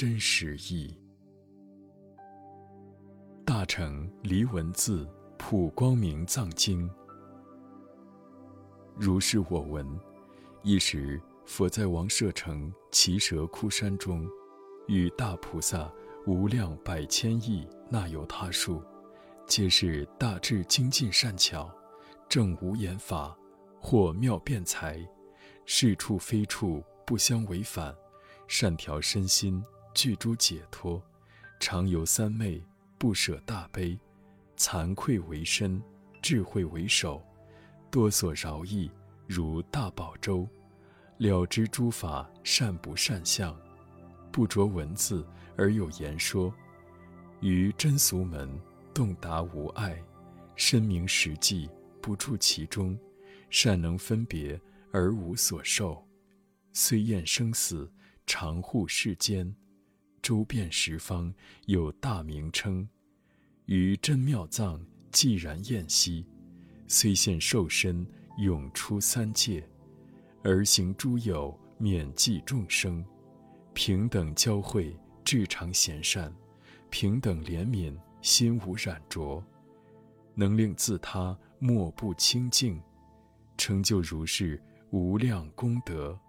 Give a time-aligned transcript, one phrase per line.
[0.00, 0.98] 真实义。
[3.44, 6.90] 大乘离文字普光明藏经。
[8.96, 9.86] 如是我闻：
[10.62, 14.26] 一时，佛在王舍城奇蛇窟山中，
[14.88, 15.92] 与大菩萨
[16.26, 18.82] 无量百千亿那由他数。
[19.46, 21.70] 皆是大智精进善巧，
[22.26, 23.36] 正无言法，
[23.78, 25.06] 或妙辩才，
[25.66, 27.94] 是处非处不相违反，
[28.48, 29.62] 善调身心，
[29.94, 31.02] 具诸解脱，
[31.58, 32.62] 常有三昧，
[32.98, 33.98] 不舍大悲，
[34.56, 35.82] 惭愧为身，
[36.22, 37.22] 智慧为首，
[37.90, 38.90] 多所饶益，
[39.26, 40.48] 如大宝舟，
[41.18, 43.58] 了知诸法善不善相，
[44.30, 46.52] 不着文字而有言说，
[47.40, 48.48] 于真俗门。
[48.92, 50.02] 洞达无碍，
[50.56, 51.70] 深明实际，
[52.02, 52.98] 不住其中，
[53.48, 54.60] 善能分别
[54.90, 56.04] 而无所受，
[56.72, 57.90] 虽厌生死，
[58.26, 59.54] 常护世间，
[60.22, 61.32] 周遍十方
[61.66, 62.88] 有大名称，
[63.66, 66.26] 于真妙藏寂然厌息，
[66.86, 68.06] 虽现受身，
[68.38, 69.68] 永出三界，
[70.42, 73.04] 而行诸有免济众生，
[73.74, 76.34] 平等交会，至常贤善，
[76.90, 77.96] 平等怜悯。
[78.22, 79.42] 心无染浊，
[80.34, 82.78] 能令自他莫不清净，
[83.56, 86.20] 成就如是无量功德。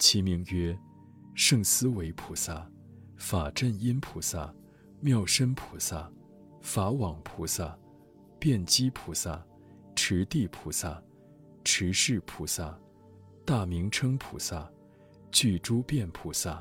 [0.00, 0.76] 其名曰：
[1.38, 2.68] 圣思维菩萨、
[3.16, 4.52] 法正因菩萨、
[4.98, 6.10] 妙身菩萨、
[6.60, 7.78] 法网菩萨、
[8.40, 9.40] 辩机菩萨、
[9.94, 11.00] 持地菩萨、
[11.62, 12.76] 持世菩萨、
[13.46, 14.68] 大名称菩萨、
[15.30, 16.60] 具诸变菩萨、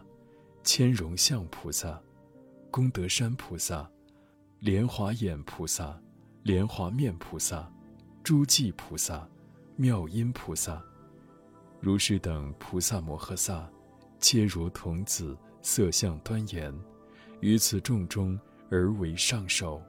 [0.63, 1.99] 千容相菩萨。
[2.69, 3.89] 功德山菩萨、
[4.59, 5.99] 莲华眼菩萨、
[6.43, 7.67] 莲华面菩萨、
[8.23, 9.27] 诸寂菩萨、
[9.75, 10.79] 妙音菩萨，
[11.79, 13.67] 如是等菩萨摩诃萨，
[14.19, 16.73] 皆如童子色相端严，
[17.39, 18.39] 于此众中
[18.69, 19.81] 而为上首。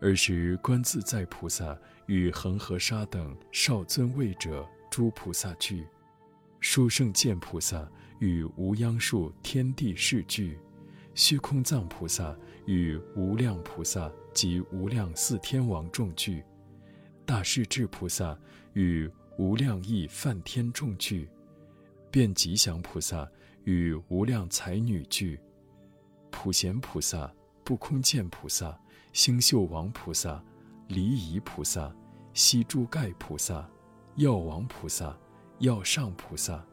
[0.00, 5.86] 尔时观自在菩萨与恒河沙等少尊位者诸菩萨聚，
[6.60, 7.88] 殊胜见菩萨
[8.20, 10.58] 与无央数天地世聚。
[11.14, 12.36] 虚空藏菩萨
[12.66, 16.44] 与无量菩萨及无量四天王众聚，
[17.26, 18.38] 大势至菩萨
[18.74, 21.28] 与无量亿梵天众聚，
[22.10, 23.28] 便吉祥菩萨
[23.64, 25.38] 与无量才女聚，
[26.30, 27.30] 普贤菩萨、
[27.64, 28.78] 不空见菩萨、
[29.12, 30.42] 星宿王菩萨、
[30.88, 31.94] 离仪菩萨、
[32.32, 33.68] 悉诸盖菩萨、
[34.16, 35.16] 药王菩萨、
[35.58, 36.64] 药上菩萨，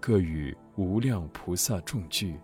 [0.00, 2.38] 各与无量菩萨众聚。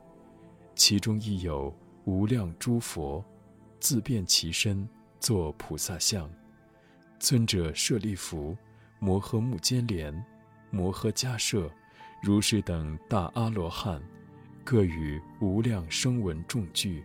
[0.75, 3.25] 其中亦有无量诸佛，
[3.81, 4.89] 自变其身，
[5.19, 6.31] 作菩萨像。
[7.19, 8.57] 尊者舍利弗、
[9.01, 10.25] 摩诃目犍连、
[10.71, 11.69] 摩诃迦摄、
[12.23, 14.03] 如是等大阿罗汉，
[14.65, 17.03] 各与无量声闻众聚，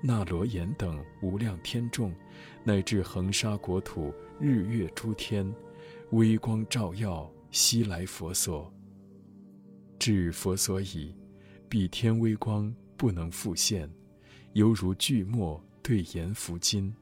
[0.00, 2.14] 那罗延等无量天众，
[2.64, 5.52] 乃至恒沙国土日月诸天，
[6.10, 8.72] 微光照耀，悉来佛所。
[9.98, 11.14] 至佛所已，
[11.68, 12.74] 彼天微光。
[12.98, 13.88] 不能复现，
[14.54, 16.92] 犹如巨墨对阎浮金。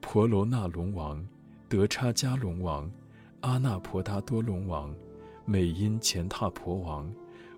[0.00, 1.22] 婆罗那龙王、
[1.68, 2.90] 德叉迦龙王、
[3.42, 4.96] 阿那婆达多龙王、
[5.48, 7.08] 美音乾闼婆王、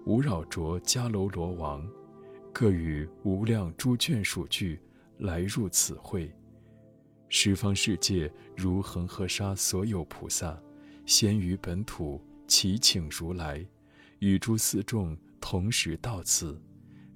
[0.04, 1.88] 无扰卓迦楼罗王，
[2.52, 4.78] 各与无量诸眷属俱
[5.20, 6.30] 来入此会。
[7.30, 10.60] 十方世界如恒河沙所有菩萨，
[11.06, 13.66] 先于本土祈请如来，
[14.18, 16.60] 与诸四众同时到此。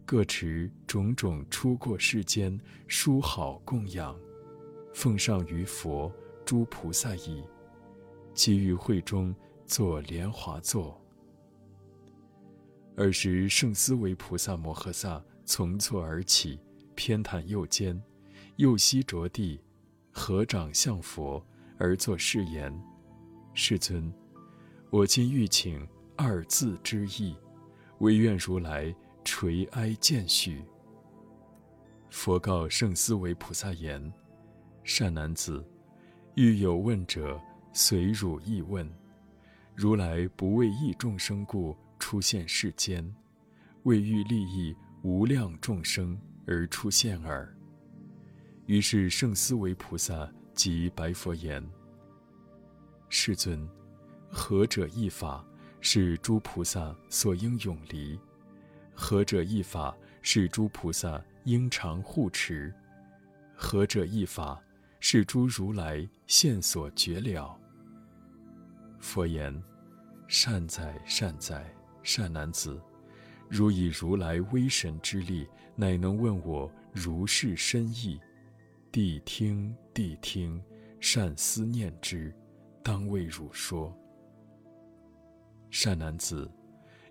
[0.07, 2.59] 各持种种出过世间
[2.89, 4.19] 殊好供养，
[4.95, 6.11] 奉上于佛
[6.47, 7.45] 诸菩萨矣。
[8.33, 9.35] 即于会中
[9.73, 11.01] 作莲华座。
[12.99, 16.61] 尔时圣思维菩萨摩诃萨从座而起，
[16.95, 17.99] 偏袒右肩，
[18.57, 19.59] 右膝着地，
[20.11, 21.43] 合掌向佛
[21.79, 22.71] 而作誓言
[23.55, 24.13] ：“世尊，
[24.91, 27.35] 我今欲请二字之意，
[28.01, 30.63] 唯愿如来。”垂哀见许。
[32.11, 34.13] 佛告圣思维菩萨言
[34.85, 35.65] ：“善男子，
[36.35, 37.41] 欲有问者，
[37.73, 38.87] 随汝意问。
[39.75, 43.15] 如来不为益众生故出现世间，
[43.85, 47.53] 为欲利益无量众生而出现耳。
[48.67, 51.67] 于是圣思维菩萨即白佛言
[53.09, 53.69] ：“世尊，
[54.29, 55.45] 何者一法
[55.81, 58.19] 是诸菩萨所应永离？
[58.95, 62.73] 何者一法是诸菩萨应常护持？
[63.55, 64.63] 何者一法
[65.01, 67.59] 是诸如来现所觉了？”
[69.03, 69.53] 佛言
[70.29, 71.71] ：“善哉，善哉，
[72.05, 72.81] 善男子！
[73.51, 78.19] 如以如来威神之力，乃能问我如是深意。”
[78.93, 80.63] 谛听，谛听，
[81.01, 82.33] 善思念之，
[82.83, 83.93] 当为汝说。
[85.69, 86.49] 善男子，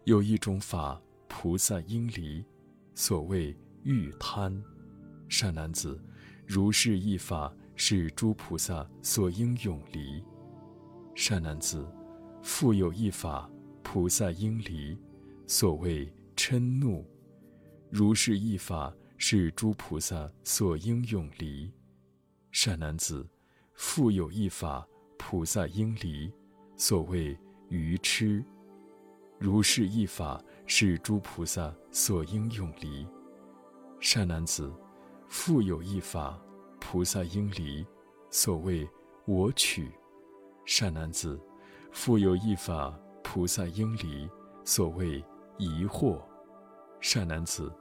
[0.06, 2.44] 有一种法，菩萨应离，
[2.96, 4.64] 所谓欲贪。
[5.28, 6.02] 善男子，
[6.48, 10.24] 如是一法，是诸菩萨所应永离。
[11.16, 11.88] 善男子，
[12.42, 13.50] 复有一法，
[13.84, 14.98] 菩萨应离，
[15.48, 17.06] 所谓嗔怒。
[17.90, 18.94] 如是一法。
[19.24, 21.72] 是诸菩萨所应永离，
[22.52, 23.24] 善男子，
[23.76, 24.84] 复有一法，
[25.16, 26.34] 菩萨应离，
[26.76, 27.38] 所谓
[27.70, 28.44] 愚痴。
[29.38, 33.06] 如是一法，是诸菩萨所应永离，
[34.00, 34.74] 善男子，
[35.28, 36.42] 复有一法，
[36.80, 37.86] 菩萨应离，
[38.32, 38.90] 所谓
[39.26, 39.92] 我取。
[40.66, 41.40] 善男子，
[41.92, 44.30] 复有一法，菩萨应离，
[44.64, 45.24] 所谓
[45.58, 46.22] 疑惑。
[47.00, 47.72] 善男子。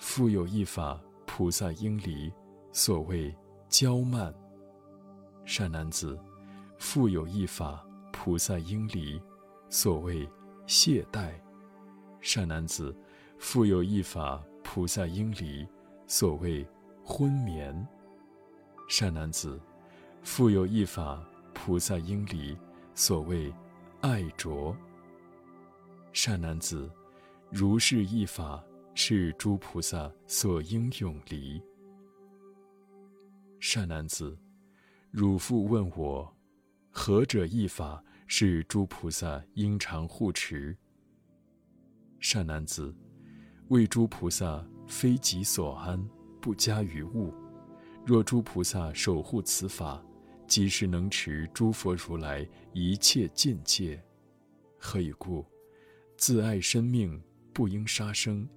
[0.00, 2.32] 复有一法，菩萨应离，
[2.70, 3.34] 所谓
[3.68, 4.32] 骄慢。
[5.44, 6.16] 善男子，
[6.78, 9.20] 复有一法，菩萨应离，
[9.68, 10.28] 所谓
[10.68, 11.32] 懈怠。
[12.20, 12.96] 善男子，
[13.38, 15.66] 复有一法，菩萨应离，
[16.06, 16.64] 所谓
[17.02, 17.84] 昏眠。
[18.88, 19.60] 善男子，
[20.22, 21.20] 复有一法，
[21.68, 22.56] 菩萨应离，
[22.94, 23.52] 所谓
[24.00, 24.74] 爱着。
[26.14, 26.90] 善男子，
[27.50, 28.64] 如是一法。
[28.94, 31.62] 是诸菩萨所应永离。
[33.60, 34.36] 善男子，
[35.10, 36.34] 汝父问我，
[36.90, 40.74] 何者一法是诸菩萨应常护持？
[42.18, 42.96] 善男子，
[43.68, 46.02] 为诸菩萨非己所安，
[46.40, 47.32] 不加于物。
[48.06, 50.02] 若诸菩萨守护此法，
[50.48, 54.02] 即是能持诸佛如来一切境界。
[54.78, 55.44] 何以故？
[56.16, 57.22] 自爱生命，
[57.52, 58.48] 不应杀生。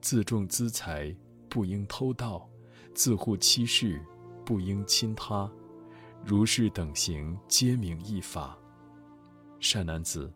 [0.00, 1.14] 自重资财，
[1.48, 2.48] 不应偷盗；
[2.94, 4.00] 自护妻室，
[4.44, 5.50] 不应侵他。
[6.24, 8.58] 如是等行，皆名一法。
[9.60, 10.32] 善男子，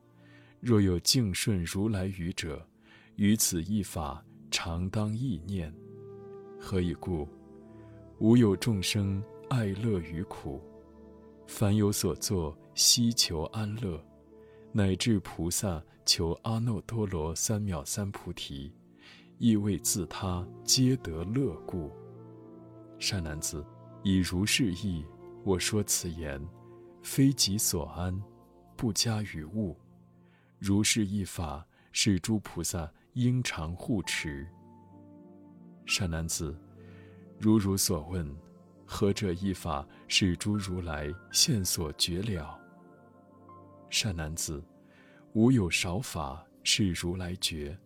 [0.61, 2.67] 若有敬顺如来语者，
[3.17, 5.75] 于此一法，常当意念。
[6.59, 7.29] 何以故？
[8.19, 10.61] 无有众生爱乐于苦，
[11.53, 14.01] 凡有所作，希求安乐，
[14.71, 18.73] 乃至菩萨求阿耨多罗三藐三菩提。
[19.37, 21.91] 亦为自他皆得乐故。
[23.01, 23.67] 善男子，
[24.05, 25.05] 以如是意，
[25.43, 26.41] 我说此言，
[27.03, 28.23] 非己所安，
[28.77, 29.77] 不加于物。
[30.61, 34.47] 如是一法，是诸菩萨应常护持。
[35.85, 36.57] 善男子，
[37.41, 38.33] 如如所问，
[38.87, 42.59] 何者一法，是诸如来现所觉了？
[43.91, 44.61] 善男子，
[45.35, 47.79] 无有少法，是如来觉。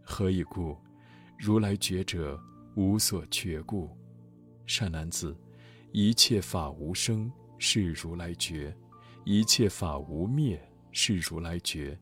[0.00, 0.78] 何以故？
[1.36, 2.40] 如来觉者
[2.76, 3.90] 无所觉故。
[4.66, 5.36] 善男子，
[5.90, 8.72] 一切法无生，是如来觉；
[9.24, 10.62] 一切法无灭，
[10.92, 11.98] 是如来觉；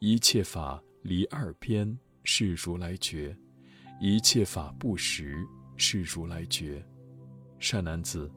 [0.00, 3.34] 一切法离二边，是如来觉；
[4.02, 5.34] 一切法不实，
[5.78, 6.84] 是如来觉。
[7.58, 8.30] 善男子，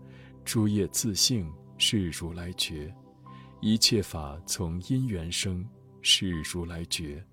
[0.52, 2.94] 诸业自性，是如来觉；
[3.62, 5.66] 一切法从因缘生，
[6.02, 7.26] 是如来觉。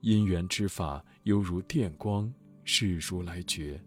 [0.00, 2.32] 因缘之法犹如电光，
[2.64, 3.78] 是如来觉；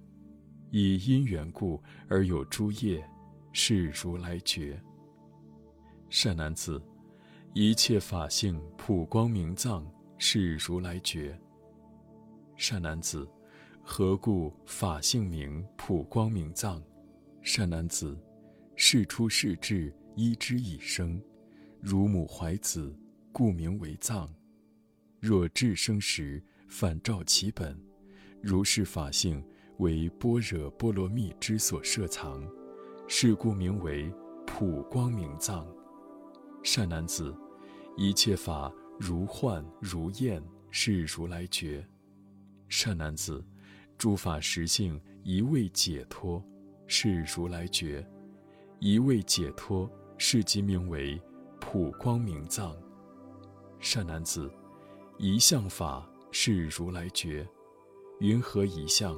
[0.70, 3.04] 以因缘故而有诸业，
[3.52, 4.80] 是如来觉。
[6.12, 6.80] 善男子，
[7.56, 11.36] 一切法性普光明藏，是如来觉。
[12.58, 13.28] 善男子，
[13.82, 16.80] 何故法性名普光明藏？
[17.42, 18.16] 善男子，
[18.84, 21.22] 是出世智依之以生，
[21.80, 22.92] 如母怀子，
[23.32, 24.28] 故名为藏。
[25.20, 27.80] 若智生时，反照其本，
[28.42, 29.42] 如是法性
[29.78, 32.44] 为般若波罗蜜之所摄藏，
[33.08, 34.12] 是故名为
[34.48, 35.64] 普光明藏。
[36.64, 37.38] 善男子，
[37.96, 41.88] 一切法如幻如焰，是如来觉。
[42.68, 43.46] 善男子，
[43.96, 46.44] 诸法实性一味解脱，
[46.88, 48.04] 是如来觉。
[48.84, 51.22] 一味解脱，是即名为
[51.60, 52.76] 普光明藏。
[53.80, 54.52] 善男子。
[55.20, 57.48] 一向法是如来觉，
[58.18, 59.16] 云何一相？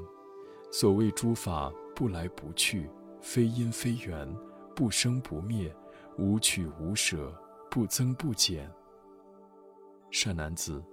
[0.69, 2.89] 所谓诸法不来不去，
[3.21, 4.27] 非因非缘，
[4.75, 5.73] 不生不灭，
[6.17, 7.33] 无取无舍，
[7.71, 8.69] 不增不减。
[10.11, 10.83] 善男子，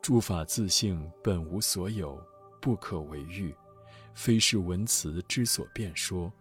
[0.00, 2.18] 诸法自性本无所有，
[2.62, 3.54] 不可为喻，
[4.14, 6.32] 非是文辞之所辩说。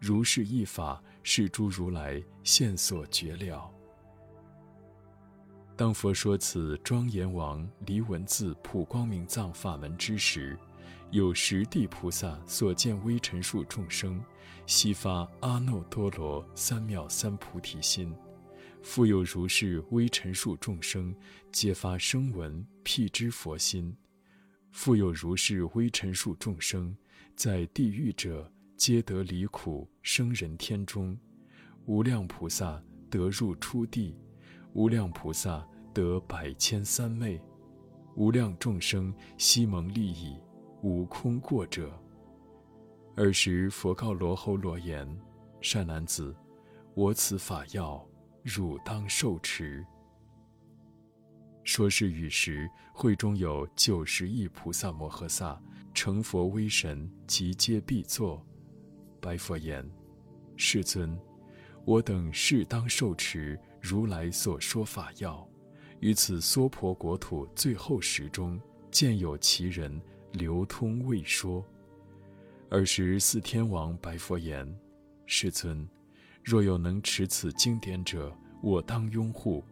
[0.00, 3.70] 如是一法，是诸如来现所觉了。
[5.76, 10.58] 当佛说此庄严王离文字普光明藏法门之时，
[11.10, 14.20] 有十地菩萨所见微尘数众生，
[14.66, 18.12] 悉发阿耨多罗三藐三菩提心；
[18.82, 21.14] 复有如是微尘数众生，
[21.52, 23.92] 皆发声闻辟支佛心；
[24.72, 26.96] 复有如是微尘数众生，
[27.36, 31.12] 在地狱者，皆得离苦生人天中；
[31.86, 32.80] 无量菩萨
[33.10, 34.16] 得入初地。
[34.72, 37.40] 无量菩萨得百千三昧，
[38.14, 40.36] 无量众生悉蒙利益，
[40.80, 41.90] 无空过者。
[43.16, 45.08] 尔时佛告罗侯罗言
[45.60, 46.32] ：“善男子，
[46.94, 48.06] 我此法要，
[48.44, 49.84] 汝当受持。”
[51.64, 55.60] 说是语时，会中有九十亿菩萨摩诃萨
[55.92, 58.46] 成佛威神，即皆必作，
[59.20, 59.88] 白佛言
[60.56, 61.18] ：“世尊，
[61.84, 65.48] 我等适当受持。”如来所说法要，
[66.00, 68.60] 于此娑婆国土最后时中，
[68.90, 71.64] 见有其人流通未说。
[72.70, 74.68] 尔时四天王白佛言
[75.26, 75.88] ：“世尊，
[76.42, 79.62] 若有能持此经典者，我当拥护，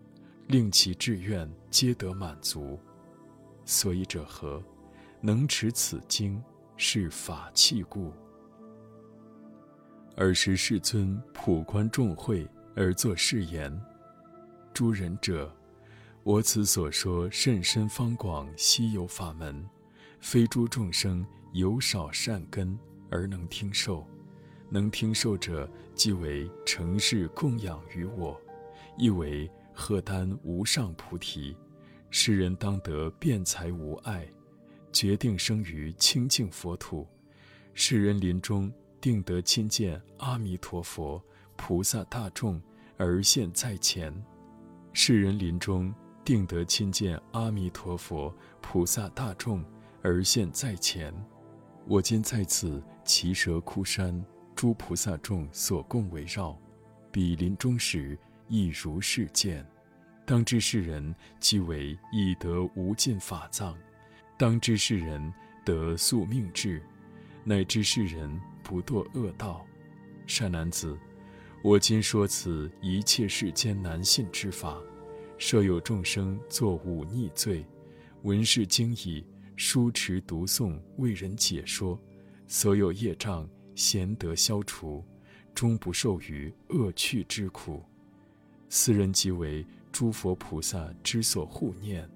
[0.47, 2.79] 令其志愿皆得满足。
[3.65, 4.63] 所以者何？
[5.21, 6.41] 能持此经，
[6.77, 8.13] 是法器故。”
[10.19, 13.71] 尔时世尊普观众会，而作是言。
[14.73, 15.55] 诸人者，
[16.23, 19.63] 我此所说甚深方广稀有法门，
[20.19, 22.79] 非诸众生有少善根
[23.11, 24.07] 而能听受。
[24.71, 28.41] 能听受者，即为成事供养于我，
[28.97, 31.55] 亦为荷担无上菩提。
[32.09, 34.27] 世人当得辩才无碍，
[34.91, 37.07] 决定生于清净佛土。
[37.75, 41.23] 世人临终定得亲见阿弥陀佛
[41.57, 42.61] 菩萨大众
[42.97, 44.13] 而现在前。
[44.93, 49.65] 世人临终定得亲见阿弥陀佛菩萨大众
[50.03, 51.13] 而现在前，
[51.87, 54.25] 我今在此奇蛇窟山，
[54.55, 56.59] 诸菩萨众所共围绕，
[57.13, 59.67] 彼临终时亦如是见。
[60.25, 63.77] 当知世人即为已得无尽法藏，
[64.37, 65.33] 当知世人
[65.65, 66.83] 得宿命智，
[67.45, 69.65] 乃知世人不堕恶道。
[70.27, 70.99] 善男子。
[71.63, 74.77] 我今说此一切世间难信之法，
[75.39, 77.65] 设有众生作忤逆罪，
[78.23, 81.97] 闻是经已，书持读诵，为人解说，
[82.49, 85.05] 所有业障贤得消除，
[85.55, 87.83] 终不受于恶趣之苦。
[88.69, 92.09] 斯人即为诸佛菩萨之所护念，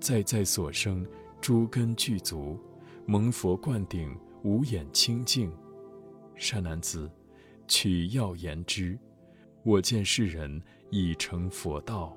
[0.00, 1.06] 在在所生
[1.40, 2.58] 诸根具足，
[3.06, 5.52] 蒙佛灌顶，无眼清净。
[6.36, 7.10] 善男子。
[7.66, 8.98] 取药言之，
[9.62, 12.14] 我见世人已成佛道。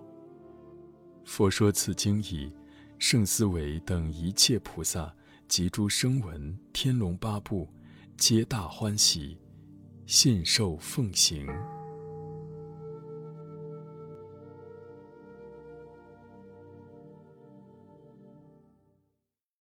[1.24, 2.52] 佛说此经已，
[3.00, 5.14] 圣思维等一切菩萨
[5.48, 7.68] 及诸声闻、天龙八部，
[8.18, 9.38] 皆大欢喜，
[10.06, 11.48] 信受奉行。